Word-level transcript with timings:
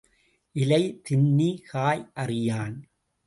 இலை 0.55 1.01
தின்னி 1.09 1.49
காய் 1.69 2.11
அறியான். 2.13 2.77